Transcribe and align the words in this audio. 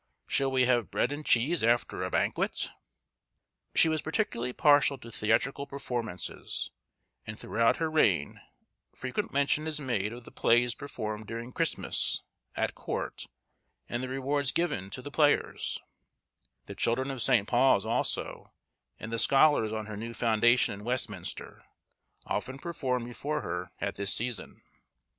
shall 0.27 0.49
we 0.49 0.65
have 0.65 0.89
bread 0.89 1.11
and 1.11 1.27
cheese 1.27 1.63
after 1.63 2.01
a 2.03 2.09
banquet." 2.09 2.71
She 3.75 3.87
was 3.87 4.01
particularly 4.01 4.51
partial 4.51 4.97
to 4.97 5.11
theatrical 5.11 5.67
performances, 5.67 6.71
and 7.27 7.37
throughout 7.37 7.75
her 7.77 7.87
reign 7.87 8.41
frequent 8.95 9.31
mention 9.31 9.67
is 9.67 9.79
made 9.79 10.11
of 10.11 10.23
the 10.23 10.31
plays 10.31 10.73
performed 10.73 11.27
during 11.27 11.51
Christmas, 11.51 12.23
at 12.55 12.73
Court, 12.73 13.27
and 13.87 14.01
the 14.01 14.09
rewards 14.09 14.51
given 14.51 14.89
to 14.89 15.03
the 15.03 15.11
players; 15.11 15.79
the 16.65 16.73
children 16.73 17.11
of 17.11 17.21
St. 17.21 17.47
Paul's 17.47 17.85
also, 17.85 18.51
and 18.99 19.13
the 19.13 19.19
scholars 19.19 19.71
on 19.71 19.85
her 19.85 19.95
new 19.97 20.15
foundation 20.15 20.73
in 20.73 20.83
Westminster, 20.83 21.63
often 22.25 22.57
performed 22.57 23.05
before 23.05 23.41
her 23.41 23.69
at 23.79 23.97
this 23.97 24.11
season. 24.11 24.63